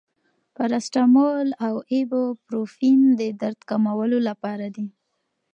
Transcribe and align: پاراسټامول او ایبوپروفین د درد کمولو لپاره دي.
پاراسټامول 0.55 1.47
او 1.65 1.75
ایبوپروفین 1.91 2.99
د 3.19 3.21
درد 3.41 3.59
کمولو 3.69 4.17
لپاره 4.29 4.67
دي. 4.75 4.87